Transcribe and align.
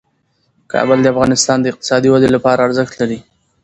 کابل 0.71 0.99
د 1.01 1.07
افغانستان 1.13 1.57
د 1.61 1.65
اقتصادي 1.71 2.09
ودې 2.11 2.29
لپاره 2.35 2.65
ارزښت 2.67 2.93
لري. 3.01 3.19